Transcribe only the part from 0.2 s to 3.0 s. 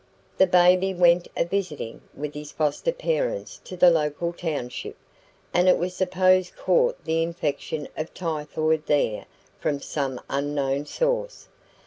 The baby went a visiting with his foster